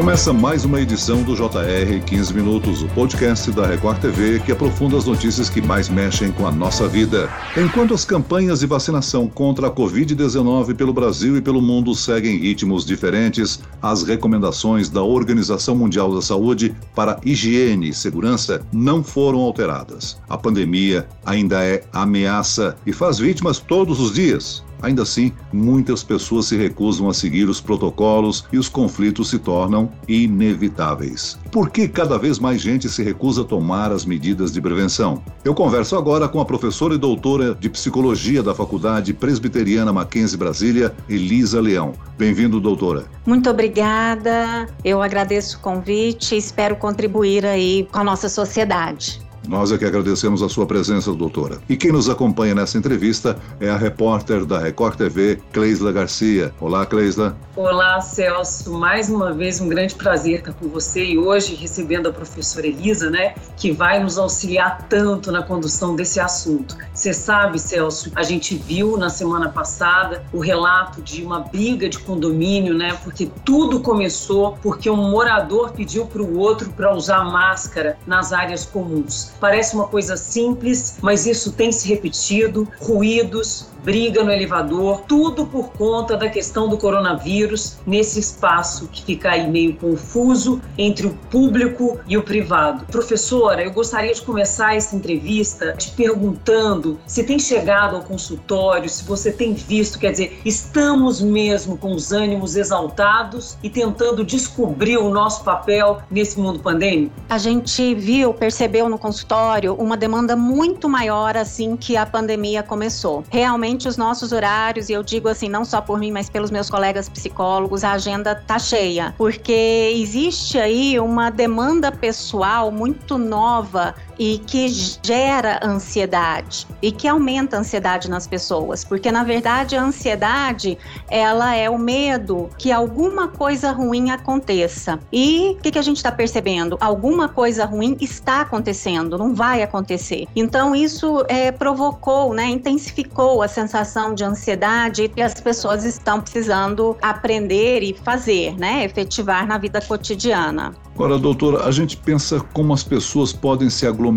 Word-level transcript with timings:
Começa 0.00 0.32
mais 0.32 0.64
uma 0.64 0.80
edição 0.80 1.22
do 1.22 1.34
JR 1.34 2.02
15 2.06 2.32
Minutos, 2.32 2.82
o 2.82 2.88
podcast 2.88 3.50
da 3.52 3.66
Record 3.66 4.00
TV 4.00 4.40
que 4.40 4.50
aprofunda 4.50 4.96
as 4.96 5.04
notícias 5.04 5.50
que 5.50 5.60
mais 5.60 5.90
mexem 5.90 6.32
com 6.32 6.46
a 6.46 6.50
nossa 6.50 6.88
vida. 6.88 7.28
Enquanto 7.54 7.92
as 7.92 8.02
campanhas 8.02 8.60
de 8.60 8.66
vacinação 8.66 9.28
contra 9.28 9.66
a 9.66 9.70
Covid-19 9.70 10.74
pelo 10.74 10.94
Brasil 10.94 11.36
e 11.36 11.42
pelo 11.42 11.60
mundo 11.60 11.94
seguem 11.94 12.38
ritmos 12.38 12.86
diferentes, 12.86 13.60
as 13.82 14.02
recomendações 14.02 14.88
da 14.88 15.02
Organização 15.02 15.76
Mundial 15.76 16.14
da 16.14 16.22
Saúde 16.22 16.74
para 16.94 17.20
higiene 17.22 17.90
e 17.90 17.94
segurança 17.94 18.66
não 18.72 19.04
foram 19.04 19.40
alteradas. 19.40 20.18
A 20.30 20.38
pandemia 20.38 21.06
ainda 21.26 21.62
é 21.62 21.84
ameaça 21.92 22.74
e 22.86 22.92
faz 22.94 23.18
vítimas 23.18 23.58
todos 23.58 24.00
os 24.00 24.14
dias. 24.14 24.64
Ainda 24.82 25.02
assim, 25.02 25.32
muitas 25.52 26.02
pessoas 26.02 26.46
se 26.46 26.56
recusam 26.56 27.08
a 27.08 27.14
seguir 27.14 27.48
os 27.48 27.60
protocolos 27.60 28.44
e 28.52 28.58
os 28.58 28.68
conflitos 28.68 29.30
se 29.30 29.38
tornam 29.38 29.90
inevitáveis. 30.08 31.38
Por 31.50 31.70
que 31.70 31.88
cada 31.88 32.18
vez 32.18 32.38
mais 32.38 32.60
gente 32.60 32.88
se 32.88 33.02
recusa 33.02 33.42
a 33.42 33.44
tomar 33.44 33.92
as 33.92 34.04
medidas 34.04 34.52
de 34.52 34.60
prevenção? 34.60 35.22
Eu 35.44 35.54
converso 35.54 35.96
agora 35.96 36.28
com 36.28 36.40
a 36.40 36.44
professora 36.44 36.94
e 36.94 36.98
doutora 36.98 37.54
de 37.54 37.68
psicologia 37.68 38.42
da 38.42 38.54
Faculdade 38.54 39.12
Presbiteriana 39.12 39.92
Mackenzie 39.92 40.38
Brasília, 40.38 40.94
Elisa 41.08 41.60
Leão. 41.60 41.92
Bem-vindo, 42.16 42.60
doutora. 42.60 43.06
Muito 43.26 43.50
obrigada. 43.50 44.68
Eu 44.84 45.02
agradeço 45.02 45.58
o 45.58 45.60
convite 45.60 46.34
e 46.34 46.38
espero 46.38 46.76
contribuir 46.76 47.44
aí 47.44 47.88
com 47.90 47.98
a 47.98 48.04
nossa 48.04 48.28
sociedade. 48.28 49.20
Nós 49.48 49.72
é 49.72 49.78
que 49.78 49.84
agradecemos 49.84 50.42
a 50.42 50.48
sua 50.48 50.66
presença, 50.66 51.12
doutora. 51.12 51.58
E 51.68 51.76
quem 51.76 51.90
nos 51.90 52.08
acompanha 52.08 52.54
nessa 52.54 52.76
entrevista 52.76 53.38
é 53.58 53.70
a 53.70 53.76
repórter 53.76 54.44
da 54.44 54.58
Record 54.58 54.96
TV, 54.96 55.40
Cleisla 55.52 55.90
Garcia. 55.90 56.54
Olá, 56.60 56.84
Cleisla. 56.84 57.36
Olá, 57.56 58.00
Celso. 58.00 58.72
Mais 58.72 59.08
uma 59.08 59.32
vez 59.32 59.60
um 59.60 59.68
grande 59.68 59.94
prazer 59.94 60.40
estar 60.40 60.52
com 60.52 60.68
você 60.68 61.04
e 61.04 61.18
hoje 61.18 61.54
recebendo 61.54 62.08
a 62.08 62.12
professora 62.12 62.66
Elisa, 62.66 63.10
né, 63.10 63.34
que 63.56 63.72
vai 63.72 64.02
nos 64.02 64.18
auxiliar 64.18 64.86
tanto 64.88 65.32
na 65.32 65.42
condução 65.42 65.96
desse 65.96 66.20
assunto. 66.20 66.76
Você 66.94 67.12
sabe, 67.12 67.58
Celso, 67.58 68.12
a 68.14 68.22
gente 68.22 68.54
viu 68.54 68.96
na 68.96 69.08
semana 69.08 69.48
passada 69.48 70.24
o 70.32 70.38
relato 70.38 71.02
de 71.02 71.22
uma 71.22 71.40
briga 71.40 71.88
de 71.88 71.98
condomínio, 71.98 72.74
né, 72.74 72.96
porque 73.02 73.30
tudo 73.44 73.80
começou 73.80 74.58
porque 74.62 74.88
um 74.88 75.10
morador 75.10 75.72
pediu 75.72 76.06
para 76.06 76.22
o 76.22 76.38
outro 76.38 76.70
para 76.70 76.94
usar 76.94 77.24
máscara 77.24 77.98
nas 78.06 78.32
áreas 78.32 78.64
comuns. 78.64 79.32
Parece 79.40 79.74
uma 79.74 79.88
coisa 79.88 80.16
simples, 80.18 80.98
mas 81.00 81.24
isso 81.26 81.52
tem 81.52 81.72
se 81.72 81.88
repetido, 81.88 82.68
ruídos, 82.78 83.66
briga 83.82 84.22
no 84.22 84.30
elevador, 84.30 85.00
tudo 85.08 85.46
por 85.46 85.70
conta 85.72 86.14
da 86.14 86.28
questão 86.28 86.68
do 86.68 86.76
coronavírus 86.76 87.78
nesse 87.86 88.20
espaço 88.20 88.86
que 88.88 89.02
fica 89.02 89.30
aí 89.30 89.50
meio 89.50 89.74
confuso 89.76 90.60
entre 90.76 91.06
o 91.06 91.14
público 91.30 91.98
e 92.06 92.18
o 92.18 92.22
privado. 92.22 92.84
Professora, 92.86 93.62
eu 93.62 93.70
gostaria 93.70 94.12
de 94.12 94.20
começar 94.20 94.76
essa 94.76 94.94
entrevista 94.94 95.72
te 95.78 95.92
perguntando 95.92 96.98
se 97.06 97.24
tem 97.24 97.38
chegado 97.38 97.96
ao 97.96 98.02
consultório, 98.02 98.88
se 98.90 99.02
você 99.04 99.32
tem 99.32 99.54
visto, 99.54 99.98
quer 99.98 100.10
dizer, 100.10 100.38
estamos 100.44 101.22
mesmo 101.22 101.78
com 101.78 101.94
os 101.94 102.12
ânimos 102.12 102.56
exaltados 102.56 103.56
e 103.62 103.70
tentando 103.70 104.22
descobrir 104.22 104.98
o 104.98 105.08
nosso 105.08 105.42
papel 105.42 106.02
nesse 106.10 106.38
mundo 106.38 106.58
pandêmico? 106.58 107.14
A 107.30 107.38
gente 107.38 107.94
viu, 107.94 108.34
percebeu 108.34 108.86
no 108.86 108.98
consultório 108.98 109.29
uma 109.78 109.96
demanda 109.96 110.36
muito 110.36 110.88
maior 110.88 111.36
assim 111.36 111.76
que 111.76 111.96
a 111.96 112.04
pandemia 112.04 112.62
começou. 112.62 113.24
Realmente 113.30 113.70
realmente 113.70 113.88
os 113.88 113.96
nossos 113.96 114.32
horários, 114.32 114.88
e 114.88 114.92
eu 114.92 115.02
digo 115.02 115.28
assim, 115.28 115.48
não 115.48 115.64
só 115.64 115.80
por 115.80 115.98
mim, 115.98 116.10
mas 116.10 116.28
pelos 116.28 116.50
meus 116.50 116.70
colegas 116.70 117.08
psicólogos, 117.08 117.84
a 117.84 117.92
agenda 117.92 118.34
tá 118.34 118.58
cheia, 118.58 119.14
porque 119.16 119.92
existe 119.94 120.58
aí 120.58 120.98
uma 120.98 121.30
demanda 121.30 121.92
pessoal 121.92 122.70
muito 122.70 123.18
nova 123.18 123.94
e 124.20 124.36
que 124.36 124.68
gera 125.02 125.58
ansiedade 125.64 126.66
e 126.82 126.92
que 126.92 127.08
aumenta 127.08 127.56
a 127.56 127.60
ansiedade 127.60 128.10
nas 128.10 128.26
pessoas, 128.26 128.84
porque 128.84 129.10
na 129.10 129.24
verdade 129.24 129.74
a 129.74 129.82
ansiedade 129.82 130.76
ela 131.08 131.56
é 131.56 131.70
o 131.70 131.78
medo 131.78 132.50
que 132.58 132.70
alguma 132.70 133.28
coisa 133.28 133.72
ruim 133.72 134.10
aconteça. 134.10 135.00
E 135.10 135.56
o 135.58 135.62
que, 135.62 135.70
que 135.70 135.78
a 135.78 135.82
gente 135.82 135.96
está 135.96 136.12
percebendo? 136.12 136.76
Alguma 136.82 137.30
coisa 137.30 137.64
ruim 137.64 137.96
está 137.98 138.42
acontecendo, 138.42 139.16
não 139.16 139.34
vai 139.34 139.62
acontecer. 139.62 140.26
Então 140.36 140.76
isso 140.76 141.24
é, 141.26 141.50
provocou, 141.50 142.34
né, 142.34 142.44
intensificou 142.44 143.40
a 143.42 143.48
sensação 143.48 144.14
de 144.14 144.22
ansiedade 144.22 145.08
que 145.08 145.22
as 145.22 145.40
pessoas 145.40 145.82
estão 145.84 146.20
precisando 146.20 146.94
aprender 147.00 147.82
e 147.82 147.94
fazer, 147.94 148.54
né, 148.58 148.84
efetivar 148.84 149.46
na 149.46 149.56
vida 149.56 149.80
cotidiana. 149.80 150.74
Agora, 150.94 151.18
doutora, 151.18 151.64
a 151.64 151.70
gente 151.70 151.96
pensa 151.96 152.40
como 152.52 152.74
as 152.74 152.82
pessoas 152.82 153.32
podem 153.32 153.70
se 153.70 153.86
aglomerar, 153.86 154.09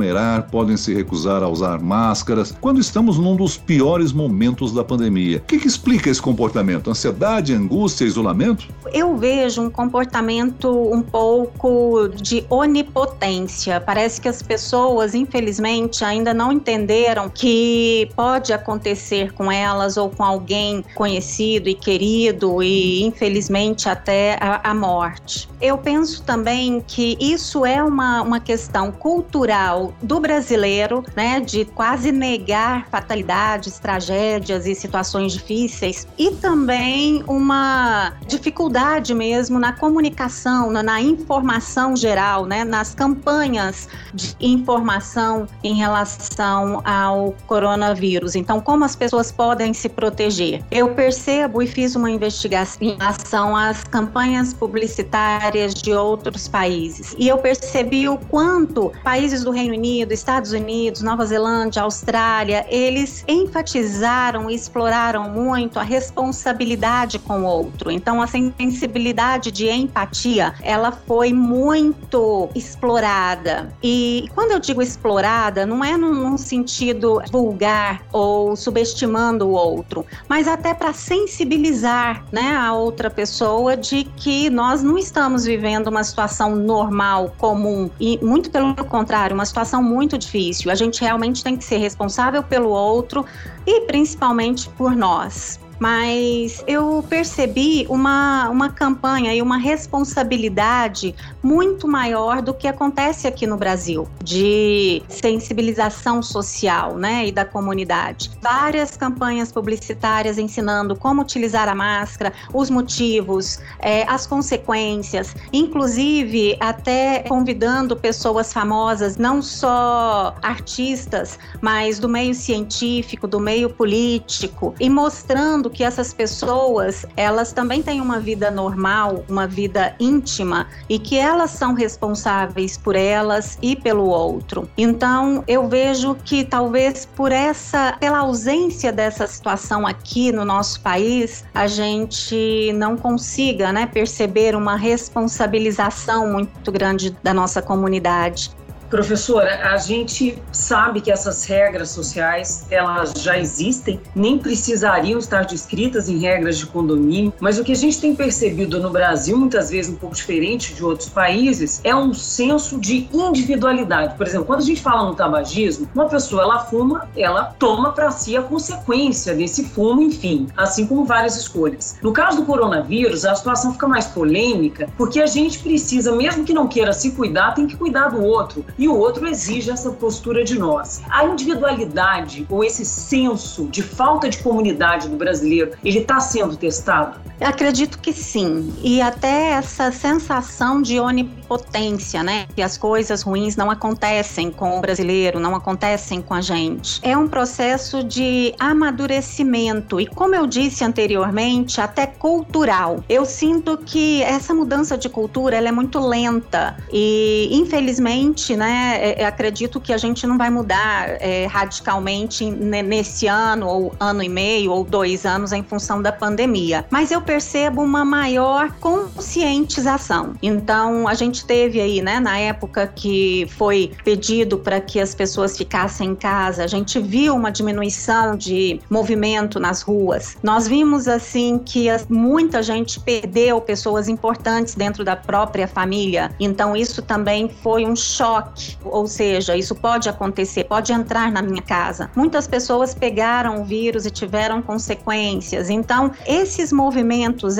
podem 0.49 0.77
se 0.77 0.93
recusar 0.93 1.43
a 1.43 1.47
usar 1.47 1.79
máscaras, 1.79 2.55
quando 2.59 2.79
estamos 2.79 3.17
num 3.17 3.35
dos 3.35 3.57
piores 3.57 4.11
momentos 4.11 4.73
da 4.73 4.83
pandemia. 4.83 5.37
O 5.37 5.41
que, 5.41 5.59
que 5.59 5.67
explica 5.67 6.09
esse 6.09 6.21
comportamento? 6.21 6.89
Ansiedade, 6.89 7.53
angústia, 7.53 8.05
isolamento? 8.05 8.67
Eu 8.93 9.17
vejo 9.17 9.61
um 9.61 9.69
comportamento 9.69 10.69
um 10.69 11.01
pouco 11.01 12.09
de 12.09 12.45
onipotência. 12.49 13.79
Parece 13.81 14.21
que 14.21 14.27
as 14.27 14.41
pessoas, 14.41 15.15
infelizmente, 15.15 16.03
ainda 16.03 16.33
não 16.33 16.51
entenderam 16.51 17.29
que 17.29 18.09
pode 18.15 18.53
acontecer 18.53 19.33
com 19.33 19.51
elas 19.51 19.97
ou 19.97 20.09
com 20.09 20.23
alguém 20.23 20.83
conhecido 20.95 21.69
e 21.69 21.73
querido 21.73 22.61
e, 22.61 23.03
infelizmente, 23.03 23.89
até 23.89 24.37
a, 24.39 24.71
a 24.71 24.73
morte. 24.73 25.49
Eu 25.61 25.77
penso 25.77 26.23
também 26.23 26.83
que 26.85 27.17
isso 27.19 27.65
é 27.65 27.83
uma, 27.83 28.21
uma 28.21 28.39
questão 28.39 28.91
cultural 28.91 29.82
do 30.01 30.19
brasileiro, 30.19 31.03
né, 31.15 31.39
de 31.39 31.65
quase 31.65 32.11
negar 32.11 32.87
fatalidades, 32.89 33.79
tragédias 33.79 34.65
e 34.65 34.75
situações 34.75 35.33
difíceis, 35.33 36.07
e 36.17 36.31
também 36.31 37.23
uma 37.27 38.13
dificuldade 38.27 39.13
mesmo 39.13 39.59
na 39.59 39.73
comunicação, 39.73 40.71
na, 40.71 40.83
na 40.83 41.01
informação 41.01 41.95
geral, 41.95 42.45
né, 42.45 42.63
nas 42.63 42.93
campanhas 42.93 43.87
de 44.13 44.35
informação 44.39 45.47
em 45.63 45.75
relação 45.75 46.81
ao 46.85 47.33
coronavírus. 47.47 48.35
Então, 48.35 48.61
como 48.61 48.85
as 48.85 48.95
pessoas 48.95 49.31
podem 49.31 49.73
se 49.73 49.89
proteger? 49.89 50.63
Eu 50.69 50.93
percebo 50.93 51.61
e 51.61 51.67
fiz 51.67 51.95
uma 51.95 52.11
investigação 52.11 52.77
em 52.81 52.95
relação 52.95 53.55
às 53.55 53.83
campanhas 53.83 54.53
publicitárias 54.53 55.73
de 55.73 55.91
outros 55.93 56.47
países. 56.47 57.15
E 57.17 57.27
eu 57.27 57.37
percebi 57.37 58.07
o 58.07 58.17
quanto 58.17 58.91
países 59.03 59.43
do 59.43 59.51
Reino 59.51 59.62
Unido, 59.71 60.11
Estados 60.11 60.51
Unidos, 60.51 61.01
Nova 61.01 61.25
Zelândia, 61.25 61.83
Austrália, 61.83 62.65
eles 62.69 63.23
enfatizaram 63.27 64.49
e 64.49 64.55
exploraram 64.55 65.29
muito 65.29 65.79
a 65.79 65.83
responsabilidade 65.83 67.19
com 67.19 67.41
o 67.41 67.45
outro. 67.45 67.91
Então, 67.91 68.21
a 68.21 68.27
sensibilidade 68.27 69.51
de 69.51 69.69
empatia, 69.69 70.53
ela 70.61 70.91
foi 70.91 71.33
muito 71.33 72.49
explorada. 72.55 73.73
E 73.81 74.29
quando 74.33 74.51
eu 74.51 74.59
digo 74.59 74.81
explorada, 74.81 75.65
não 75.65 75.83
é 75.83 75.97
num, 75.97 76.13
num 76.13 76.37
sentido 76.37 77.21
vulgar 77.31 78.03
ou 78.11 78.55
subestimando 78.55 79.47
o 79.47 79.51
outro, 79.51 80.05
mas 80.27 80.47
até 80.47 80.73
para 80.73 80.93
sensibilizar, 80.93 82.25
né, 82.31 82.55
a 82.55 82.73
outra 82.73 83.09
pessoa 83.09 83.75
de 83.75 84.03
que 84.03 84.49
nós 84.49 84.81
não 84.81 84.97
estamos 84.97 85.45
vivendo 85.45 85.87
uma 85.87 86.03
situação 86.03 86.55
normal, 86.55 87.33
comum, 87.37 87.89
e 87.99 88.17
muito 88.23 88.49
pelo 88.49 88.75
contrário, 88.85 89.33
uma 89.33 89.45
situação 89.53 89.83
muito 89.83 90.17
difícil. 90.17 90.71
A 90.71 90.75
gente 90.75 90.99
realmente 91.01 91.43
tem 91.43 91.55
que 91.55 91.63
ser 91.63 91.77
responsável 91.77 92.41
pelo 92.41 92.69
outro 92.69 93.23
e 93.67 93.81
principalmente 93.81 94.67
por 94.69 94.95
nós 94.95 95.59
mas 95.83 96.63
eu 96.65 97.03
percebi 97.09 97.85
uma, 97.89 98.47
uma 98.49 98.69
campanha 98.69 99.35
e 99.35 99.41
uma 99.41 99.57
responsabilidade 99.57 101.13
muito 101.43 101.89
maior 101.89 102.41
do 102.41 102.53
que 102.53 102.69
acontece 102.69 103.27
aqui 103.27 103.45
no 103.45 103.57
Brasil, 103.57 104.07
de 104.23 105.03
sensibilização 105.09 106.23
social 106.23 106.95
né, 106.95 107.27
e 107.27 107.33
da 107.33 107.43
comunidade. 107.43 108.31
Várias 108.41 108.95
campanhas 108.95 109.51
publicitárias 109.51 110.37
ensinando 110.37 110.95
como 110.95 111.21
utilizar 111.21 111.67
a 111.67 111.75
máscara, 111.75 112.31
os 112.53 112.69
motivos, 112.69 113.59
é, 113.79 114.03
as 114.03 114.25
consequências, 114.25 115.35
inclusive 115.51 116.55
até 116.61 117.25
convidando 117.27 117.97
pessoas 117.97 118.53
famosas, 118.53 119.17
não 119.17 119.41
só 119.41 120.33
artistas, 120.41 121.37
mas 121.59 121.99
do 121.99 122.07
meio 122.07 122.33
científico, 122.33 123.27
do 123.27 123.41
meio 123.41 123.69
político, 123.69 124.73
e 124.79 124.89
mostrando 124.89 125.72
que 125.73 125.83
essas 125.83 126.13
pessoas, 126.13 127.05
elas 127.17 127.51
também 127.51 127.81
têm 127.81 127.99
uma 127.99 128.19
vida 128.19 128.49
normal, 128.49 129.25
uma 129.27 129.47
vida 129.47 129.95
íntima 129.99 130.67
e 130.87 130.99
que 130.99 131.17
elas 131.17 131.51
são 131.51 131.73
responsáveis 131.73 132.77
por 132.77 132.95
elas 132.95 133.57
e 133.61 133.75
pelo 133.75 134.05
outro. 134.05 134.69
Então, 134.77 135.43
eu 135.47 135.67
vejo 135.67 136.15
que 136.23 136.45
talvez 136.45 137.05
por 137.05 137.31
essa, 137.31 137.97
pela 137.99 138.19
ausência 138.19 138.91
dessa 138.91 139.27
situação 139.27 139.85
aqui 139.85 140.31
no 140.31 140.45
nosso 140.45 140.79
país, 140.81 141.43
a 141.53 141.67
gente 141.67 142.71
não 142.73 142.95
consiga, 142.95 143.73
né, 143.73 143.87
perceber 143.87 144.55
uma 144.55 144.75
responsabilização 144.75 146.31
muito 146.31 146.71
grande 146.71 147.17
da 147.23 147.33
nossa 147.33 147.61
comunidade. 147.61 148.51
Professora, 148.93 149.71
a 149.71 149.77
gente 149.77 150.37
sabe 150.51 151.01
que 151.01 151.11
essas 151.11 151.43
regras 151.45 151.89
sociais, 151.89 152.67
elas 152.69 153.11
já 153.17 153.39
existem, 153.39 153.99
nem 154.13 154.37
precisariam 154.37 155.17
estar 155.17 155.45
descritas 155.45 156.07
em 156.07 156.19
regras 156.19 156.59
de 156.59 156.67
condomínio, 156.67 157.33
mas 157.39 157.57
o 157.57 157.63
que 157.63 157.71
a 157.71 157.75
gente 157.75 157.99
tem 157.99 158.13
percebido 158.13 158.79
no 158.79 158.91
Brasil, 158.91 159.35
muitas 159.35 159.71
vezes 159.71 159.91
um 159.91 159.95
pouco 159.95 160.15
diferente 160.15 160.75
de 160.75 160.85
outros 160.85 161.09
países, 161.09 161.81
é 161.83 161.95
um 161.95 162.13
senso 162.13 162.79
de 162.79 163.09
individualidade. 163.11 164.15
Por 164.15 164.27
exemplo, 164.27 164.45
quando 164.45 164.59
a 164.59 164.65
gente 164.65 164.79
fala 164.79 165.07
no 165.07 165.15
tabagismo, 165.15 165.89
uma 165.95 166.07
pessoa 166.07 166.43
ela 166.43 166.59
fuma, 166.59 167.09
ela 167.17 167.45
toma 167.57 167.93
para 167.93 168.11
si 168.11 168.37
a 168.37 168.43
consequência 168.43 169.33
desse 169.33 169.63
fumo, 169.63 170.03
enfim, 170.03 170.47
assim 170.55 170.85
como 170.85 171.03
várias 171.03 171.35
escolhas. 171.35 171.97
No 172.03 172.13
caso 172.13 172.41
do 172.41 172.45
coronavírus, 172.45 173.25
a 173.25 173.33
situação 173.33 173.73
fica 173.73 173.87
mais 173.87 174.05
polêmica, 174.05 174.87
porque 174.95 175.19
a 175.19 175.25
gente 175.25 175.57
precisa, 175.57 176.11
mesmo 176.11 176.43
que 176.43 176.53
não 176.53 176.67
queira 176.67 176.93
se 176.93 177.09
cuidar, 177.09 177.55
tem 177.55 177.65
que 177.65 177.75
cuidar 177.75 178.09
do 178.09 178.21
outro 178.23 178.63
e 178.82 178.82
o 178.87 178.97
outro 178.97 179.27
exige 179.27 179.71
essa 179.71 179.91
postura 179.91 180.43
de 180.43 180.57
nós. 180.57 181.01
A 181.09 181.25
individualidade 181.25 182.45
ou 182.49 182.63
esse 182.63 182.85
senso 182.85 183.65
de 183.67 183.81
falta 183.81 184.29
de 184.29 184.37
comunidade 184.39 185.07
do 185.07 185.15
brasileiro, 185.15 185.71
ele 185.83 185.99
está 185.99 186.19
sendo 186.19 186.55
testado? 186.55 187.19
Acredito 187.41 187.99
que 187.99 188.13
sim. 188.13 188.73
E 188.81 189.01
até 189.01 189.51
essa 189.51 189.91
sensação 189.91 190.81
de 190.81 190.99
onipotência, 190.99 192.23
né? 192.23 192.45
Que 192.55 192.61
as 192.61 192.77
coisas 192.77 193.21
ruins 193.21 193.55
não 193.55 193.69
acontecem 193.69 194.49
com 194.49 194.77
o 194.77 194.81
brasileiro, 194.81 195.39
não 195.39 195.55
acontecem 195.55 196.21
com 196.21 196.33
a 196.33 196.41
gente. 196.41 196.99
É 197.03 197.17
um 197.17 197.27
processo 197.27 198.03
de 198.03 198.53
amadurecimento 198.59 199.99
e, 199.99 200.05
como 200.07 200.35
eu 200.35 200.47
disse 200.47 200.83
anteriormente, 200.83 201.81
até 201.81 202.07
cultural. 202.07 203.03
Eu 203.09 203.25
sinto 203.25 203.77
que 203.77 204.21
essa 204.23 204.53
mudança 204.53 204.97
de 204.97 205.09
cultura 205.09 205.57
ela 205.57 205.67
é 205.67 205.71
muito 205.71 205.99
lenta 205.99 206.77
e, 206.91 207.49
infelizmente, 207.51 208.55
né? 208.55 208.72
É, 208.73 209.21
é, 209.21 209.25
acredito 209.25 209.79
que 209.79 209.93
a 209.93 209.97
gente 209.97 210.25
não 210.25 210.37
vai 210.37 210.49
mudar 210.49 211.17
é, 211.21 211.45
radicalmente 211.45 212.45
nesse 212.49 213.27
ano, 213.27 213.67
ou 213.67 213.95
ano 213.99 214.23
e 214.23 214.29
meio, 214.29 214.71
ou 214.71 214.83
dois 214.83 215.25
anos 215.25 215.51
em 215.51 215.63
função 215.63 216.01
da 216.01 216.11
pandemia. 216.11 216.85
Mas 216.89 217.11
eu 217.11 217.21
percebo 217.21 217.81
uma 217.81 218.03
maior 218.05 218.71
conscientização. 218.79 220.33
Então, 220.41 221.07
a 221.07 221.13
gente 221.13 221.45
teve 221.45 221.79
aí, 221.79 222.01
né, 222.01 222.19
na 222.19 222.37
época 222.37 222.87
que 222.87 223.45
foi 223.57 223.91
pedido 224.03 224.57
para 224.57 224.79
que 224.79 224.99
as 224.99 225.13
pessoas 225.13 225.57
ficassem 225.57 226.09
em 226.11 226.15
casa, 226.15 226.63
a 226.63 226.67
gente 226.67 226.99
viu 226.99 227.35
uma 227.35 227.51
diminuição 227.51 228.35
de 228.35 228.79
movimento 228.89 229.59
nas 229.59 229.81
ruas. 229.81 230.37
Nós 230.41 230.67
vimos, 230.67 231.07
assim, 231.07 231.59
que 231.59 231.87
muita 232.09 232.63
gente 232.63 232.99
perdeu 232.99 233.59
pessoas 233.61 234.07
importantes 234.07 234.75
dentro 234.75 235.03
da 235.03 235.15
própria 235.15 235.67
família. 235.67 236.31
Então, 236.39 236.75
isso 236.75 237.01
também 237.01 237.49
foi 237.49 237.85
um 237.85 237.95
choque 237.95 238.62
ou 238.83 239.07
seja, 239.07 239.55
isso 239.55 239.75
pode 239.75 240.09
acontecer, 240.09 240.63
pode 240.65 240.91
entrar 240.91 241.31
na 241.31 241.41
minha 241.41 241.61
casa. 241.61 242.09
Muitas 242.15 242.47
pessoas 242.47 242.93
pegaram 242.93 243.61
o 243.61 243.65
vírus 243.65 244.05
e 244.05 244.11
tiveram 244.11 244.61
consequências. 244.61 245.69
Então, 245.69 246.11
esses 246.25 246.71
movimentos, 246.71 247.57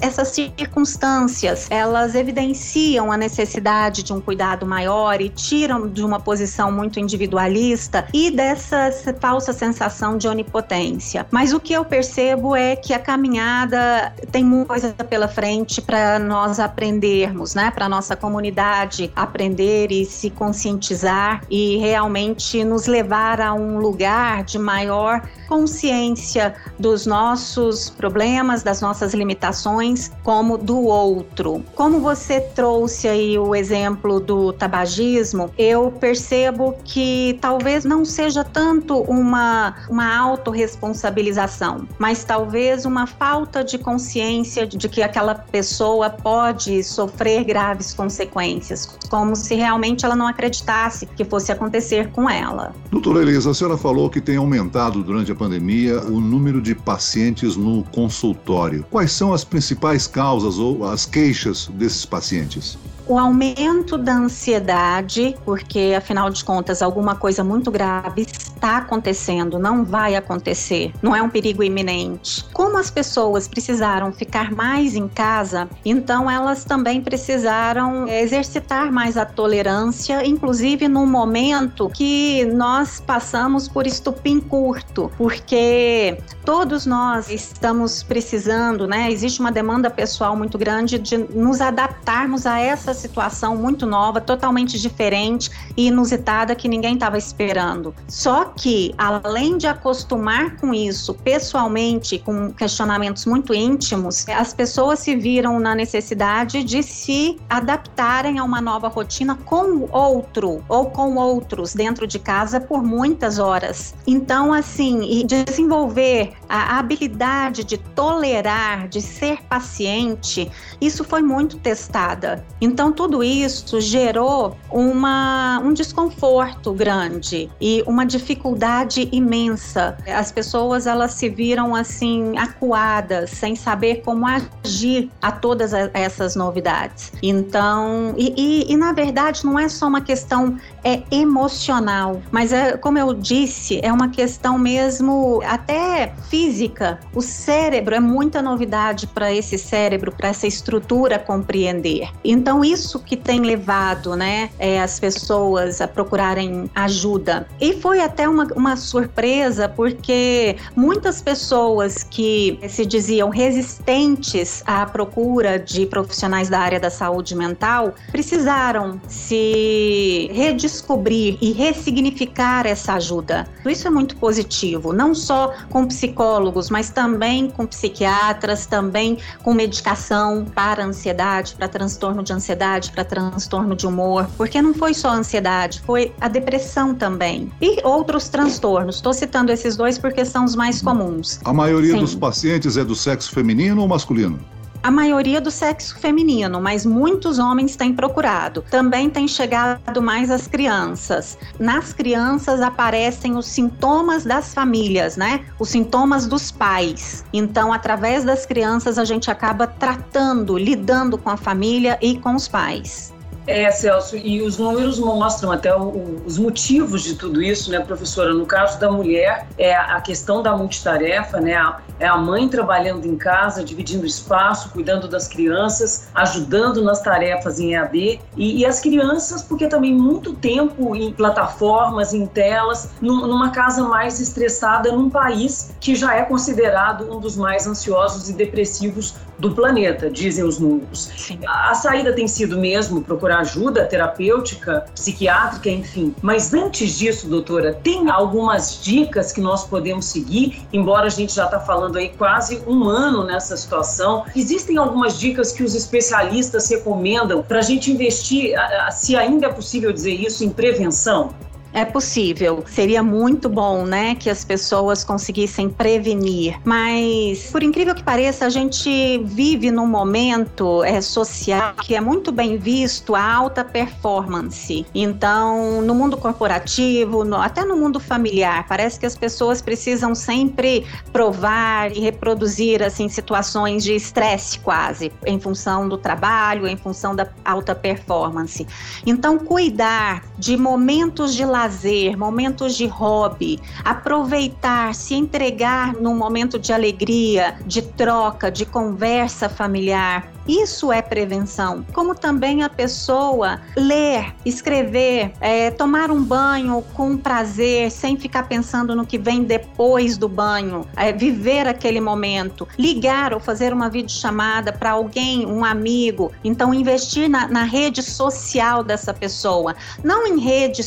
essas 0.00 0.28
circunstâncias, 0.28 1.66
elas 1.70 2.14
evidenciam 2.14 3.10
a 3.12 3.16
necessidade 3.16 4.02
de 4.02 4.12
um 4.12 4.20
cuidado 4.20 4.66
maior 4.66 5.20
e 5.20 5.28
tiram 5.28 5.88
de 5.88 6.04
uma 6.04 6.20
posição 6.20 6.70
muito 6.70 6.98
individualista 6.98 8.06
e 8.12 8.30
dessa 8.30 8.90
falsa 9.20 9.52
sensação 9.52 10.16
de 10.16 10.28
onipotência. 10.28 11.26
Mas 11.30 11.52
o 11.52 11.60
que 11.60 11.72
eu 11.72 11.84
percebo 11.84 12.54
é 12.56 12.76
que 12.76 12.92
a 12.92 12.98
caminhada 12.98 14.12
tem 14.30 14.44
muita 14.44 14.66
coisa 14.66 14.92
pela 14.92 15.28
frente 15.28 15.80
para 15.80 16.18
nós 16.18 16.58
aprendermos, 16.60 17.54
né? 17.54 17.70
Para 17.70 17.88
nossa 17.88 18.16
comunidade 18.16 19.10
aprender 19.14 19.90
e 19.90 20.04
se 20.04 20.21
conscientizar 20.30 21.42
e 21.50 21.76
realmente 21.78 22.64
nos 22.64 22.86
levar 22.86 23.40
a 23.40 23.52
um 23.52 23.78
lugar 23.78 24.44
de 24.44 24.58
maior 24.58 25.22
consciência 25.52 26.54
dos 26.78 27.04
nossos 27.04 27.90
problemas, 27.90 28.62
das 28.62 28.80
nossas 28.80 29.12
limitações, 29.12 30.10
como 30.22 30.56
do 30.56 30.80
outro. 30.80 31.62
Como 31.74 32.00
você 32.00 32.40
trouxe 32.40 33.06
aí 33.06 33.38
o 33.38 33.54
exemplo 33.54 34.18
do 34.18 34.54
tabagismo, 34.54 35.50
eu 35.58 35.90
percebo 35.90 36.74
que 36.86 37.36
talvez 37.42 37.84
não 37.84 38.02
seja 38.02 38.42
tanto 38.42 39.02
uma, 39.02 39.74
uma 39.90 40.16
autorresponsabilização, 40.16 41.86
mas 41.98 42.24
talvez 42.24 42.86
uma 42.86 43.06
falta 43.06 43.62
de 43.62 43.76
consciência 43.76 44.66
de 44.66 44.88
que 44.88 45.02
aquela 45.02 45.34
pessoa 45.34 46.08
pode 46.08 46.82
sofrer 46.82 47.44
graves 47.44 47.92
consequências, 47.92 48.98
como 49.10 49.36
se 49.36 49.54
realmente 49.54 50.06
ela 50.06 50.16
não 50.16 50.26
acreditasse 50.26 51.04
que 51.04 51.26
fosse 51.26 51.52
acontecer 51.52 52.10
com 52.10 52.30
ela. 52.30 52.74
Doutora 52.90 53.20
Elisa, 53.20 53.50
a 53.50 53.54
senhora 53.54 53.76
falou 53.76 54.08
que 54.08 54.20
tem 54.20 54.38
aumentado 54.38 55.02
durante 55.02 55.30
a 55.30 55.34
pandemia 55.42 56.00
o 56.04 56.20
número 56.20 56.62
de 56.62 56.72
pacientes 56.72 57.56
no 57.56 57.82
consultório. 57.82 58.86
Quais 58.88 59.10
são 59.10 59.34
as 59.34 59.42
principais 59.42 60.06
causas 60.06 60.56
ou 60.56 60.84
as 60.84 61.04
queixas 61.04 61.68
desses 61.74 62.06
pacientes? 62.06 62.78
O 63.06 63.18
aumento 63.18 63.98
da 63.98 64.14
ansiedade, 64.14 65.36
porque 65.44 65.94
afinal 65.96 66.30
de 66.30 66.44
contas 66.44 66.82
alguma 66.82 67.14
coisa 67.14 67.42
muito 67.42 67.70
grave 67.70 68.22
está 68.22 68.76
acontecendo, 68.78 69.58
não 69.58 69.84
vai 69.84 70.14
acontecer, 70.14 70.92
não 71.02 71.16
é 71.16 71.20
um 71.20 71.28
perigo 71.28 71.64
iminente. 71.64 72.44
Como 72.52 72.78
as 72.78 72.90
pessoas 72.90 73.48
precisaram 73.48 74.12
ficar 74.12 74.52
mais 74.52 74.94
em 74.94 75.08
casa, 75.08 75.68
então 75.84 76.30
elas 76.30 76.64
também 76.64 77.00
precisaram 77.00 78.06
exercitar 78.06 78.92
mais 78.92 79.16
a 79.16 79.24
tolerância, 79.24 80.24
inclusive 80.24 80.86
no 80.86 81.04
momento 81.06 81.90
que 81.90 82.44
nós 82.46 83.02
passamos 83.04 83.66
por 83.66 83.86
estupim 83.86 84.38
curto, 84.38 85.10
porque 85.18 86.18
todos 86.44 86.86
nós 86.86 87.30
estamos 87.30 88.02
precisando, 88.02 88.86
né? 88.86 89.10
Existe 89.10 89.40
uma 89.40 89.50
demanda 89.50 89.90
pessoal 89.90 90.36
muito 90.36 90.56
grande 90.56 90.98
de 90.98 91.18
nos 91.18 91.60
adaptarmos 91.60 92.46
a 92.46 92.60
essa 92.60 92.91
essa 92.92 93.00
situação 93.00 93.56
muito 93.56 93.86
nova, 93.86 94.20
totalmente 94.20 94.78
diferente 94.78 95.50
e 95.76 95.88
inusitada 95.88 96.54
que 96.54 96.68
ninguém 96.68 96.94
estava 96.94 97.18
esperando. 97.18 97.94
Só 98.06 98.44
que, 98.44 98.94
além 98.96 99.58
de 99.58 99.66
acostumar 99.66 100.56
com 100.56 100.72
isso 100.72 101.14
pessoalmente, 101.14 102.18
com 102.18 102.52
questionamentos 102.52 103.26
muito 103.26 103.52
íntimos, 103.52 104.28
as 104.28 104.52
pessoas 104.54 105.00
se 105.00 105.16
viram 105.16 105.58
na 105.58 105.74
necessidade 105.74 106.62
de 106.62 106.82
se 106.82 107.38
adaptarem 107.48 108.38
a 108.38 108.44
uma 108.44 108.60
nova 108.60 108.88
rotina 108.88 109.34
com 109.44 109.88
outro 109.90 110.62
ou 110.68 110.86
com 110.86 111.16
outros 111.16 111.74
dentro 111.74 112.06
de 112.06 112.18
casa 112.18 112.60
por 112.60 112.82
muitas 112.82 113.38
horas. 113.38 113.94
Então, 114.06 114.52
assim, 114.52 115.26
desenvolver 115.26 116.32
a 116.48 116.78
habilidade 116.78 117.64
de 117.64 117.78
tolerar, 117.78 118.88
de 118.88 119.00
ser 119.00 119.42
paciente, 119.44 120.50
isso 120.80 121.04
foi 121.04 121.22
muito 121.22 121.56
testada. 121.58 122.44
Então, 122.60 122.81
então, 122.82 122.90
tudo 122.90 123.22
isso 123.22 123.80
gerou 123.80 124.56
uma, 124.68 125.60
um 125.60 125.72
desconforto 125.72 126.72
grande 126.72 127.48
e 127.60 127.80
uma 127.86 128.04
dificuldade 128.04 129.08
imensa. 129.12 129.96
As 130.04 130.32
pessoas 130.32 130.84
elas 130.84 131.12
se 131.12 131.28
viram 131.28 131.76
assim 131.76 132.36
acuadas, 132.36 133.30
sem 133.30 133.54
saber 133.54 134.02
como 134.04 134.26
agir 134.26 135.08
a 135.22 135.30
todas 135.30 135.72
essas 135.72 136.34
novidades. 136.34 137.12
Então, 137.22 138.14
e, 138.16 138.34
e, 138.36 138.72
e 138.72 138.76
na 138.76 138.92
verdade 138.92 139.44
não 139.44 139.56
é 139.56 139.68
só 139.68 139.86
uma 139.86 140.00
questão 140.00 140.58
é 140.82 141.04
emocional, 141.12 142.20
mas 142.32 142.52
é 142.52 142.76
como 142.76 142.98
eu 142.98 143.14
disse, 143.14 143.78
é 143.80 143.92
uma 143.92 144.08
questão 144.08 144.58
mesmo 144.58 145.40
até 145.46 146.12
física. 146.28 146.98
O 147.14 147.22
cérebro 147.22 147.94
é 147.94 148.00
muita 148.00 148.42
novidade 148.42 149.06
para 149.06 149.32
esse 149.32 149.56
cérebro, 149.56 150.10
para 150.10 150.30
essa 150.30 150.48
estrutura 150.48 151.16
compreender. 151.16 152.10
Então 152.24 152.64
isso 152.72 152.98
que 152.98 153.16
tem 153.16 153.40
levado, 153.40 154.16
né, 154.16 154.50
é, 154.58 154.80
as 154.80 154.98
pessoas 154.98 155.80
a 155.80 155.88
procurarem 155.88 156.70
ajuda. 156.74 157.46
E 157.60 157.74
foi 157.80 158.00
até 158.00 158.28
uma, 158.28 158.46
uma 158.54 158.76
surpresa 158.76 159.68
porque 159.68 160.56
muitas 160.74 161.20
pessoas 161.20 162.02
que 162.02 162.58
se 162.68 162.84
diziam 162.86 163.28
resistentes 163.28 164.62
à 164.66 164.86
procura 164.86 165.58
de 165.58 165.86
profissionais 165.86 166.48
da 166.48 166.58
área 166.58 166.80
da 166.80 166.90
saúde 166.90 167.34
mental 167.34 167.94
precisaram 168.10 169.00
se 169.08 170.30
redescobrir 170.32 171.38
e 171.40 171.52
ressignificar 171.52 172.66
essa 172.66 172.94
ajuda. 172.94 173.46
Isso 173.66 173.86
é 173.86 173.90
muito 173.90 174.16
positivo, 174.16 174.92
não 174.92 175.14
só 175.14 175.54
com 175.70 175.86
psicólogos, 175.86 176.70
mas 176.70 176.90
também 176.90 177.50
com 177.50 177.66
psiquiatras, 177.66 178.66
também 178.66 179.18
com 179.42 179.54
medicação 179.54 180.44
para 180.54 180.84
ansiedade, 180.84 181.54
para 181.54 181.68
transtorno 181.68 182.22
de 182.22 182.32
ansiedade, 182.32 182.61
para 182.92 183.04
transtorno 183.04 183.74
de 183.74 183.86
humor, 183.86 184.28
porque 184.36 184.62
não 184.62 184.72
foi 184.72 184.94
só 184.94 185.08
a 185.08 185.14
ansiedade, 185.14 185.80
foi 185.84 186.12
a 186.20 186.28
depressão 186.28 186.94
também. 186.94 187.50
E 187.60 187.84
outros 187.84 188.28
transtornos. 188.28 188.96
Estou 188.96 189.12
citando 189.12 189.50
esses 189.50 189.76
dois 189.76 189.98
porque 189.98 190.24
são 190.24 190.44
os 190.44 190.54
mais 190.54 190.80
comuns. 190.80 191.40
A 191.44 191.52
maioria 191.52 191.94
Sim. 191.94 192.00
dos 192.00 192.14
pacientes 192.14 192.76
é 192.76 192.84
do 192.84 192.94
sexo 192.94 193.32
feminino 193.32 193.82
ou 193.82 193.88
masculino? 193.88 194.38
A 194.82 194.90
maioria 194.90 195.40
do 195.40 195.50
sexo 195.50 195.96
feminino, 195.98 196.60
mas 196.60 196.84
muitos 196.84 197.38
homens 197.38 197.76
têm 197.76 197.94
procurado. 197.94 198.64
Também 198.70 199.08
tem 199.08 199.28
chegado 199.28 200.02
mais 200.02 200.30
as 200.30 200.46
crianças. 200.46 201.38
Nas 201.58 201.92
crianças 201.92 202.60
aparecem 202.60 203.36
os 203.36 203.46
sintomas 203.46 204.24
das 204.24 204.52
famílias, 204.52 205.16
né? 205.16 205.44
Os 205.58 205.68
sintomas 205.68 206.26
dos 206.26 206.50
pais. 206.50 207.24
Então, 207.32 207.72
através 207.72 208.24
das 208.24 208.44
crianças, 208.44 208.98
a 208.98 209.04
gente 209.04 209.30
acaba 209.30 209.66
tratando, 209.66 210.58
lidando 210.58 211.16
com 211.16 211.30
a 211.30 211.36
família 211.36 211.98
e 212.00 212.18
com 212.18 212.34
os 212.34 212.48
pais. 212.48 213.11
É, 213.46 213.70
Celso, 213.72 214.16
e 214.16 214.40
os 214.40 214.56
números 214.56 214.98
mostram 214.98 215.50
até 215.50 215.74
o, 215.74 215.82
o, 215.82 216.22
os 216.24 216.38
motivos 216.38 217.02
de 217.02 217.16
tudo 217.16 217.42
isso, 217.42 217.70
né, 217.70 217.80
professora? 217.80 218.32
No 218.32 218.46
caso 218.46 218.78
da 218.78 218.90
mulher, 218.90 219.46
é 219.58 219.74
a 219.74 220.00
questão 220.00 220.42
da 220.42 220.56
multitarefa, 220.56 221.40
né? 221.40 221.52
É 221.98 222.06
a 222.06 222.16
mãe 222.16 222.48
trabalhando 222.48 223.06
em 223.06 223.16
casa, 223.16 223.64
dividindo 223.64 224.06
espaço, 224.06 224.70
cuidando 224.70 225.08
das 225.08 225.26
crianças, 225.26 226.08
ajudando 226.14 226.82
nas 226.82 227.02
tarefas 227.02 227.58
em 227.58 227.74
EAD, 227.74 228.20
e, 228.36 228.60
e 228.60 228.66
as 228.66 228.80
crianças, 228.80 229.42
porque 229.42 229.66
também 229.66 229.92
muito 229.92 230.34
tempo 230.34 230.94
em 230.94 231.12
plataformas, 231.12 232.14
em 232.14 232.26
telas, 232.26 232.90
num, 233.00 233.26
numa 233.26 233.50
casa 233.50 233.82
mais 233.82 234.20
estressada, 234.20 234.92
num 234.92 235.10
país 235.10 235.74
que 235.80 235.96
já 235.96 236.14
é 236.14 236.22
considerado 236.22 237.12
um 237.12 237.18
dos 237.18 237.36
mais 237.36 237.66
ansiosos 237.66 238.28
e 238.28 238.32
depressivos 238.32 239.14
do 239.42 239.50
planeta, 239.50 240.08
dizem 240.08 240.44
os 240.44 240.60
números. 240.60 241.10
Sim. 241.16 241.40
A 241.44 241.74
saída 241.74 242.12
tem 242.12 242.28
sido 242.28 242.56
mesmo 242.56 243.02
procurar 243.02 243.40
ajuda 243.40 243.84
terapêutica, 243.84 244.86
psiquiátrica, 244.94 245.68
enfim. 245.68 246.14
Mas 246.22 246.54
antes 246.54 246.96
disso, 246.96 247.26
doutora, 247.26 247.74
tem 247.82 248.08
algumas 248.08 248.80
dicas 248.80 249.32
que 249.32 249.40
nós 249.40 249.64
podemos 249.64 250.04
seguir, 250.06 250.62
embora 250.72 251.06
a 251.06 251.10
gente 251.10 251.34
já 251.34 251.46
está 251.46 251.58
falando 251.58 251.98
aí 251.98 252.10
quase 252.10 252.62
um 252.68 252.84
ano 252.84 253.24
nessa 253.24 253.56
situação. 253.56 254.24
Existem 254.36 254.76
algumas 254.76 255.18
dicas 255.18 255.50
que 255.50 255.64
os 255.64 255.74
especialistas 255.74 256.70
recomendam 256.70 257.42
para 257.42 257.58
a 257.58 257.62
gente 257.62 257.90
investir, 257.90 258.54
se 258.92 259.16
ainda 259.16 259.46
é 259.46 259.52
possível 259.52 259.92
dizer 259.92 260.14
isso, 260.14 260.44
em 260.44 260.50
prevenção? 260.50 261.34
É 261.72 261.84
possível. 261.86 262.62
Seria 262.66 263.02
muito 263.02 263.48
bom, 263.48 263.86
né, 263.86 264.14
que 264.14 264.28
as 264.28 264.44
pessoas 264.44 265.02
conseguissem 265.02 265.70
prevenir. 265.70 266.60
Mas, 266.64 267.50
por 267.50 267.62
incrível 267.62 267.94
que 267.94 268.02
pareça, 268.02 268.44
a 268.44 268.50
gente 268.50 269.18
vive 269.24 269.70
num 269.70 269.86
momento 269.86 270.84
é, 270.84 271.00
social 271.00 271.74
que 271.82 271.94
é 271.94 272.00
muito 272.00 272.30
bem 272.30 272.58
visto 272.58 273.14
a 273.14 273.32
alta 273.32 273.64
performance. 273.64 274.84
Então, 274.94 275.80
no 275.80 275.94
mundo 275.94 276.16
corporativo, 276.16 277.24
no, 277.24 277.36
até 277.36 277.64
no 277.64 277.76
mundo 277.76 277.98
familiar, 277.98 278.66
parece 278.68 279.00
que 279.00 279.06
as 279.06 279.16
pessoas 279.16 279.62
precisam 279.62 280.14
sempre 280.14 280.84
provar 281.12 281.90
e 281.90 282.00
reproduzir 282.00 282.82
assim 282.82 283.08
situações 283.08 283.82
de 283.82 283.94
estresse 283.94 284.58
quase, 284.58 285.10
em 285.26 285.40
função 285.40 285.88
do 285.88 285.96
trabalho, 285.96 286.66
em 286.66 286.76
função 286.76 287.16
da 287.16 287.28
alta 287.44 287.74
performance. 287.74 288.66
Então, 289.06 289.38
cuidar 289.38 290.22
de 290.38 290.56
momentos 290.56 291.34
de 291.34 291.44
lazer 291.44 291.61
lazer, 291.62 292.18
momentos 292.18 292.76
de 292.76 292.86
hobby, 292.86 293.60
aproveitar, 293.84 294.94
se 294.94 295.14
entregar 295.14 295.94
num 295.94 296.16
momento 296.16 296.58
de 296.58 296.72
alegria, 296.72 297.54
de 297.64 297.82
troca, 297.82 298.50
de 298.50 298.66
conversa 298.66 299.48
familiar. 299.48 300.32
Isso 300.46 300.90
é 300.90 301.00
prevenção. 301.00 301.86
Como 301.92 302.16
também 302.16 302.64
a 302.64 302.68
pessoa 302.68 303.60
ler, 303.76 304.34
escrever, 304.44 305.32
é, 305.40 305.70
tomar 305.70 306.10
um 306.10 306.22
banho 306.22 306.82
com 306.94 307.16
prazer, 307.16 307.92
sem 307.92 308.16
ficar 308.16 308.48
pensando 308.48 308.96
no 308.96 309.06
que 309.06 309.18
vem 309.18 309.44
depois 309.44 310.18
do 310.18 310.28
banho, 310.28 310.84
é, 310.96 311.12
viver 311.12 311.68
aquele 311.68 312.00
momento, 312.00 312.66
ligar 312.76 313.32
ou 313.32 313.38
fazer 313.38 313.72
uma 313.72 313.88
videochamada 313.88 314.72
para 314.72 314.90
alguém, 314.90 315.46
um 315.46 315.64
amigo. 315.64 316.32
Então, 316.42 316.74
investir 316.74 317.30
na, 317.30 317.46
na 317.46 317.62
rede 317.62 318.02
social 318.02 318.82
dessa 318.82 319.14
pessoa, 319.14 319.76
não 320.02 320.26
em 320.26 320.40
redes 320.40 320.86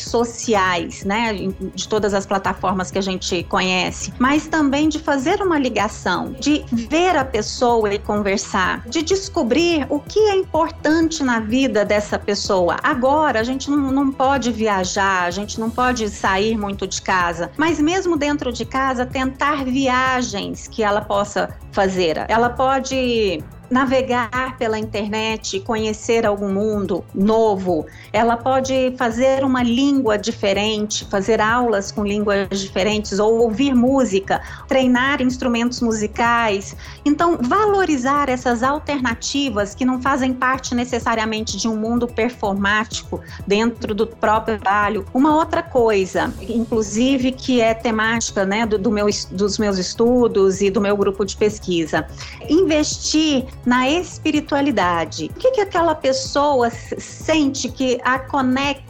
sociais, 0.65 1.03
né, 1.03 1.33
de 1.73 1.87
todas 1.87 2.13
as 2.13 2.25
plataformas 2.25 2.89
que 2.89 2.97
a 2.97 3.01
gente 3.01 3.43
conhece, 3.43 4.13
mas 4.19 4.47
também 4.47 4.89
de 4.89 4.99
fazer 4.99 5.41
uma 5.41 5.59
ligação, 5.59 6.35
de 6.39 6.65
ver 6.71 7.15
a 7.15 7.23
pessoa 7.23 7.93
e 7.93 7.99
conversar, 7.99 8.83
de 8.87 9.01
descobrir 9.01 9.85
o 9.89 9.99
que 9.99 10.19
é 10.19 10.35
importante 10.35 11.23
na 11.23 11.39
vida 11.39 11.85
dessa 11.85 12.17
pessoa. 12.17 12.77
Agora, 12.81 13.39
a 13.39 13.43
gente 13.43 13.69
não, 13.69 13.91
não 13.91 14.11
pode 14.11 14.51
viajar, 14.51 15.25
a 15.25 15.31
gente 15.31 15.59
não 15.59 15.69
pode 15.69 16.09
sair 16.09 16.57
muito 16.57 16.87
de 16.87 17.01
casa, 17.01 17.51
mas 17.57 17.79
mesmo 17.79 18.17
dentro 18.17 18.51
de 18.51 18.65
casa, 18.65 19.05
tentar 19.05 19.63
viagens 19.65 20.67
que 20.67 20.83
ela 20.83 21.01
possa 21.01 21.55
fazer. 21.71 22.25
Ela 22.27 22.49
pode 22.49 23.43
navegar 23.69 24.57
pela 24.57 24.77
internet, 24.77 25.59
conhecer 25.61 26.25
algum 26.25 26.51
mundo 26.51 27.03
novo. 27.13 27.85
Ela 28.11 28.37
pode 28.37 28.93
fazer 28.97 29.43
uma 29.43 29.63
língua 29.63 30.17
diferente, 30.17 31.05
fazer 31.05 31.41
aulas 31.41 31.91
com 31.91 32.05
línguas 32.05 32.47
diferentes 32.59 33.19
ou 33.19 33.39
ouvir 33.39 33.73
música, 33.73 34.41
treinar 34.67 35.21
instrumentos 35.21 35.81
musicais. 35.81 36.75
Então, 37.03 37.37
valorizar 37.41 38.29
essas 38.29 38.63
alternativas 38.63 39.75
que 39.75 39.85
não 39.85 40.01
fazem 40.01 40.33
parte 40.33 40.73
necessariamente 40.73 41.57
de 41.57 41.67
um 41.67 41.75
mundo 41.75 42.07
performático 42.07 43.21
dentro 43.45 43.93
do 43.93 44.07
próprio 44.07 44.59
trabalho. 44.59 45.05
Uma 45.13 45.35
outra 45.35 45.61
coisa, 45.61 46.33
inclusive 46.41 47.31
que 47.31 47.61
é 47.61 47.73
temática, 47.73 48.45
né, 48.45 48.65
do, 48.65 48.77
do 48.77 48.91
meu, 48.91 49.07
dos 49.31 49.57
meus 49.57 49.77
estudos 49.77 50.61
e 50.61 50.69
do 50.69 50.81
meu 50.81 50.95
grupo 50.95 51.25
de 51.25 51.35
pesquisa, 51.35 52.07
investir 52.49 53.45
na 53.65 53.89
espiritualidade. 53.89 55.31
O 55.35 55.39
que, 55.39 55.51
que 55.51 55.61
aquela 55.61 55.95
pessoa 55.95 56.69
sente 56.69 57.69
que 57.69 57.99
a 58.03 58.19
conecta 58.19 58.84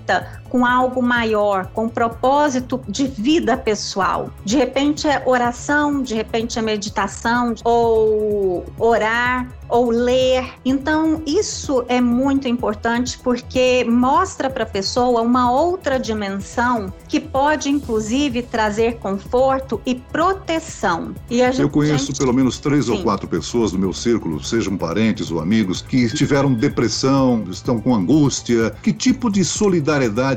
com 0.49 0.65
algo 0.65 1.01
maior, 1.01 1.67
com 1.73 1.85
um 1.85 1.89
propósito 1.89 2.81
de 2.87 3.07
vida 3.07 3.57
pessoal. 3.57 4.29
De 4.43 4.55
repente 4.55 5.07
é 5.07 5.21
oração, 5.25 6.01
de 6.01 6.13
repente 6.15 6.57
é 6.57 6.61
meditação, 6.61 7.53
ou 7.63 8.65
orar, 8.77 9.47
ou 9.67 9.89
ler. 9.89 10.45
Então, 10.63 11.21
isso 11.25 11.83
é 11.87 11.99
muito 11.99 12.47
importante 12.47 13.19
porque 13.23 13.83
mostra 13.83 14.49
para 14.49 14.63
a 14.63 14.67
pessoa 14.67 15.21
uma 15.21 15.51
outra 15.51 15.99
dimensão 15.99 16.93
que 17.07 17.19
pode, 17.19 17.69
inclusive, 17.69 18.43
trazer 18.43 18.97
conforto 18.97 19.81
e 19.85 19.95
proteção. 19.95 21.15
E 21.29 21.37
gente, 21.37 21.61
Eu 21.61 21.69
conheço 21.69 22.07
gente... 22.07 22.19
pelo 22.19 22.33
menos 22.33 22.59
três 22.59 22.85
Sim. 22.85 22.91
ou 22.93 23.03
quatro 23.03 23.27
pessoas 23.27 23.71
do 23.71 23.79
meu 23.79 23.91
círculo, 23.91 24.41
sejam 24.43 24.77
parentes 24.77 25.31
ou 25.31 25.39
amigos, 25.39 25.81
que 25.81 26.07
tiveram 26.13 26.53
depressão, 26.53 27.43
estão 27.49 27.79
com 27.81 27.93
angústia. 27.93 28.71
Que 28.81 28.93
tipo 28.93 29.31
de 29.31 29.43
solidariedade 29.43 29.94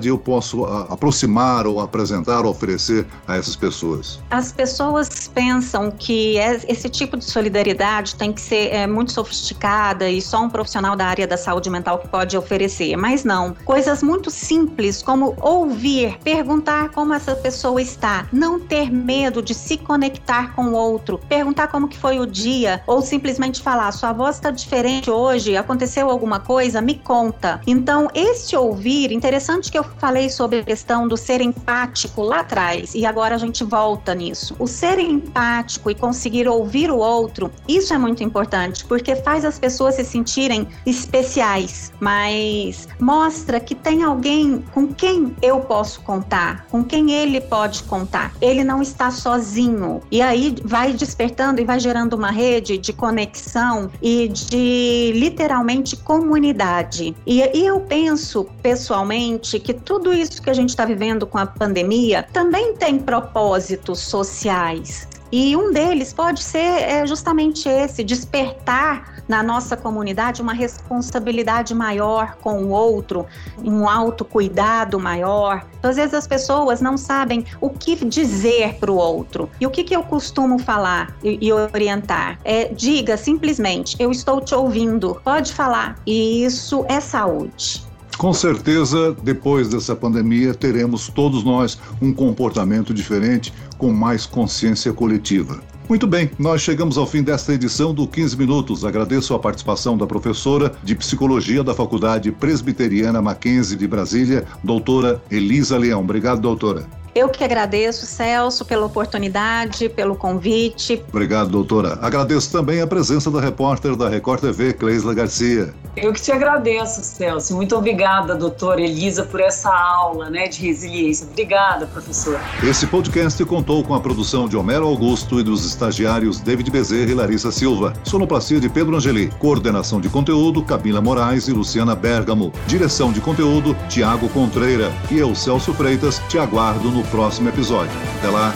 eu 0.08 0.18
posso 0.18 0.64
a, 0.64 0.82
aproximar 0.92 1.66
ou 1.66 1.80
apresentar 1.80 2.44
ou 2.44 2.50
oferecer 2.50 3.06
a 3.26 3.36
essas 3.36 3.56
pessoas? 3.56 4.20
As 4.30 4.52
pessoas 4.52 5.28
pensam 5.32 5.90
que 5.90 6.36
esse 6.68 6.88
tipo 6.88 7.16
de 7.16 7.24
solidariedade 7.24 8.14
tem 8.14 8.32
que 8.32 8.40
ser 8.40 8.72
é, 8.72 8.86
muito 8.86 9.12
sofisticada 9.12 10.08
e 10.08 10.20
só 10.20 10.42
um 10.42 10.50
profissional 10.50 10.94
da 10.94 11.06
área 11.06 11.26
da 11.26 11.36
saúde 11.36 11.70
mental 11.70 11.98
que 11.98 12.08
pode 12.08 12.36
oferecer, 12.36 12.96
mas 12.96 13.24
não. 13.24 13.54
Coisas 13.64 14.02
muito 14.02 14.30
simples 14.30 15.02
como 15.02 15.34
ouvir, 15.40 16.18
perguntar 16.22 16.90
como 16.90 17.14
essa 17.14 17.34
pessoa 17.34 17.80
está, 17.80 18.26
não 18.32 18.60
ter 18.60 18.90
medo 18.90 19.42
de 19.42 19.54
se 19.54 19.76
conectar 19.76 20.54
com 20.54 20.66
o 20.66 20.72
outro, 20.72 21.18
perguntar 21.28 21.68
como 21.68 21.88
que 21.88 21.98
foi 21.98 22.20
o 22.20 22.26
dia 22.26 22.82
ou 22.86 23.02
simplesmente 23.02 23.62
falar 23.62 23.92
sua 23.92 24.12
voz 24.12 24.36
está 24.36 24.50
diferente 24.50 25.10
hoje, 25.10 25.56
aconteceu 25.56 26.10
alguma 26.10 26.40
coisa, 26.40 26.80
me 26.80 26.94
conta. 26.94 27.60
Então 27.66 28.08
esse 28.14 28.56
ouvir 28.56 29.12
interessante 29.12 29.47
interessante 29.48 29.72
que 29.72 29.78
eu 29.78 29.84
falei 29.84 30.28
sobre 30.28 30.58
a 30.58 30.62
questão 30.62 31.08
do 31.08 31.16
ser 31.16 31.40
empático 31.40 32.22
lá 32.22 32.40
atrás 32.40 32.94
e 32.94 33.06
agora 33.06 33.34
a 33.34 33.38
gente 33.38 33.64
volta 33.64 34.14
nisso. 34.14 34.54
O 34.58 34.66
ser 34.66 34.98
empático 34.98 35.90
e 35.90 35.94
conseguir 35.94 36.46
ouvir 36.46 36.90
o 36.90 36.98
outro, 36.98 37.50
isso 37.66 37.94
é 37.94 37.98
muito 37.98 38.22
importante 38.22 38.84
porque 38.84 39.16
faz 39.16 39.44
as 39.44 39.58
pessoas 39.58 39.94
se 39.94 40.04
sentirem 40.04 40.68
especiais, 40.84 41.92
mas 41.98 42.86
mostra 43.00 43.58
que 43.58 43.74
tem 43.74 44.02
alguém 44.02 44.62
com 44.74 44.88
quem 44.88 45.34
eu 45.40 45.60
posso 45.60 46.02
contar, 46.02 46.66
com 46.66 46.84
quem 46.84 47.12
ele 47.12 47.40
pode 47.40 47.82
contar. 47.84 48.32
Ele 48.40 48.62
não 48.62 48.82
está 48.82 49.10
sozinho. 49.10 50.02
E 50.10 50.20
aí 50.20 50.54
vai 50.64 50.92
despertando 50.92 51.60
e 51.60 51.64
vai 51.64 51.80
gerando 51.80 52.14
uma 52.14 52.30
rede 52.30 52.76
de 52.76 52.92
conexão 52.92 53.90
e 54.02 54.28
de 54.28 55.12
literalmente 55.14 55.96
comunidade. 55.96 57.16
E, 57.26 57.40
e 57.56 57.64
eu 57.64 57.80
penso 57.80 58.46
pessoalmente 58.62 59.37
que 59.38 59.72
tudo 59.74 60.12
isso 60.12 60.42
que 60.42 60.50
a 60.50 60.54
gente 60.54 60.70
está 60.70 60.84
vivendo 60.84 61.26
com 61.26 61.38
a 61.38 61.46
pandemia 61.46 62.26
também 62.32 62.74
tem 62.74 62.98
propósitos 62.98 64.00
sociais. 64.00 65.06
E 65.30 65.54
um 65.54 65.72
deles 65.72 66.12
pode 66.12 66.42
ser 66.42 66.58
é, 66.58 67.06
justamente 67.06 67.68
esse: 67.68 68.02
despertar 68.02 69.22
na 69.28 69.42
nossa 69.42 69.76
comunidade 69.76 70.40
uma 70.40 70.54
responsabilidade 70.54 71.74
maior 71.74 72.36
com 72.40 72.64
o 72.64 72.70
outro, 72.70 73.26
um 73.62 73.86
autocuidado 73.86 74.98
maior. 74.98 75.66
Às 75.82 75.96
vezes 75.96 76.14
as 76.14 76.26
pessoas 76.26 76.80
não 76.80 76.96
sabem 76.96 77.44
o 77.60 77.68
que 77.68 77.94
dizer 78.06 78.74
para 78.76 78.90
o 78.90 78.96
outro. 78.96 79.50
E 79.60 79.66
o 79.66 79.70
que, 79.70 79.84
que 79.84 79.94
eu 79.94 80.02
costumo 80.02 80.58
falar 80.58 81.14
e, 81.22 81.46
e 81.46 81.52
orientar? 81.52 82.38
É 82.42 82.68
diga 82.68 83.16
simplesmente: 83.18 83.96
eu 83.98 84.10
estou 84.10 84.40
te 84.40 84.54
ouvindo, 84.54 85.20
pode 85.22 85.52
falar. 85.52 86.00
E 86.06 86.42
isso 86.44 86.86
é 86.88 87.00
saúde. 87.00 87.87
Com 88.18 88.32
certeza, 88.32 89.16
depois 89.22 89.68
dessa 89.68 89.94
pandemia, 89.94 90.52
teremos 90.52 91.08
todos 91.08 91.44
nós 91.44 91.78
um 92.02 92.12
comportamento 92.12 92.92
diferente, 92.92 93.54
com 93.78 93.92
mais 93.92 94.26
consciência 94.26 94.92
coletiva. 94.92 95.60
Muito 95.88 96.04
bem, 96.04 96.28
nós 96.36 96.60
chegamos 96.60 96.98
ao 96.98 97.06
fim 97.06 97.22
desta 97.22 97.54
edição 97.54 97.94
do 97.94 98.08
15 98.08 98.36
Minutos. 98.36 98.84
Agradeço 98.84 99.34
a 99.34 99.38
participação 99.38 99.96
da 99.96 100.04
professora 100.04 100.72
de 100.82 100.96
Psicologia 100.96 101.62
da 101.62 101.72
Faculdade 101.72 102.32
Presbiteriana 102.32 103.22
Mackenzie 103.22 103.78
de 103.78 103.86
Brasília, 103.86 104.44
doutora 104.64 105.22
Elisa 105.30 105.78
Leão. 105.78 106.00
Obrigado, 106.00 106.40
doutora. 106.40 106.97
Eu 107.14 107.28
que 107.28 107.42
agradeço, 107.42 108.06
Celso, 108.06 108.64
pela 108.64 108.86
oportunidade, 108.86 109.88
pelo 109.88 110.14
convite. 110.14 111.02
Obrigado, 111.08 111.50
doutora. 111.50 111.98
Agradeço 112.00 112.50
também 112.52 112.80
a 112.80 112.86
presença 112.86 113.30
da 113.30 113.40
repórter 113.40 113.96
da 113.96 114.08
Record 114.08 114.40
TV, 114.40 114.72
Cleisla 114.72 115.14
Garcia. 115.14 115.74
Eu 115.96 116.12
que 116.12 116.22
te 116.22 116.30
agradeço, 116.30 117.02
Celso. 117.02 117.56
Muito 117.56 117.74
obrigada, 117.76 118.34
doutora 118.34 118.80
Elisa, 118.80 119.24
por 119.24 119.40
essa 119.40 119.68
aula 119.68 120.30
né, 120.30 120.46
de 120.46 120.60
resiliência. 120.60 121.26
Obrigada, 121.28 121.86
professora. 121.86 122.40
Esse 122.62 122.86
podcast 122.86 123.44
contou 123.44 123.82
com 123.82 123.94
a 123.94 124.00
produção 124.00 124.48
de 124.48 124.56
Homero 124.56 124.86
Augusto 124.86 125.40
e 125.40 125.42
dos 125.42 125.66
estagiários 125.66 126.38
David 126.38 126.70
Bezerra 126.70 127.10
e 127.10 127.14
Larissa 127.14 127.50
Silva. 127.50 127.94
Sonoplastia 128.04 128.60
de 128.60 128.68
Pedro 128.68 128.96
Angeli. 128.96 129.28
Coordenação 129.38 130.00
de 130.00 130.08
conteúdo, 130.08 130.62
Camila 130.62 131.00
Moraes 131.00 131.48
e 131.48 131.52
Luciana 131.52 131.96
Bergamo. 131.96 132.52
Direção 132.66 133.12
de 133.12 133.20
conteúdo, 133.20 133.76
Tiago 133.88 134.28
Contreira. 134.28 134.92
E 135.10 135.18
eu, 135.18 135.34
Celso 135.34 135.74
Freitas, 135.74 136.22
te 136.28 136.38
aguardo 136.38 136.90
no 136.90 137.02
próximo 137.10 137.48
episódio. 137.48 137.92
Até 138.18 138.28
lá! 138.28 138.52